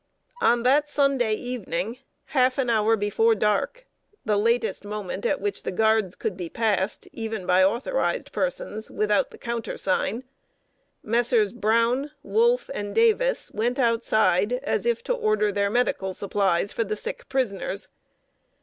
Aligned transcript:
On 0.41 0.63
that 0.63 0.89
Sunday 0.89 1.35
evening, 1.35 1.99
half 2.33 2.57
an 2.57 2.71
hour 2.71 2.95
before 2.95 3.35
dark 3.35 3.85
(the 4.25 4.35
latest 4.35 4.83
moment 4.83 5.27
at 5.27 5.39
which 5.39 5.61
the 5.61 5.71
guards 5.71 6.15
could 6.15 6.35
be 6.35 6.49
passed, 6.49 7.07
even 7.13 7.45
by 7.45 7.63
authorized 7.63 8.31
persons, 8.31 8.89
without 8.89 9.29
the 9.29 9.37
countersign), 9.37 10.23
Messrs. 11.03 11.53
Browne, 11.53 12.09
Wolfe, 12.23 12.71
and 12.73 12.95
Davis, 12.95 13.51
went 13.51 13.77
outside, 13.77 14.53
as 14.63 14.87
if 14.87 15.03
to 15.03 15.13
order 15.13 15.51
their 15.51 15.69
medical 15.69 16.15
supplies 16.15 16.71
for 16.73 16.83
the 16.83 16.95
sick 16.95 17.29
prisoners. 17.29 17.87